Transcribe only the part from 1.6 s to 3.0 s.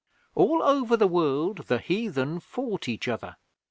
the heathen fought